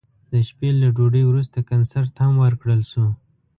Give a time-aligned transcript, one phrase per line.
[0.31, 3.05] د شپې له ډوډۍ وروسته کنسرت هم ورکړل شو.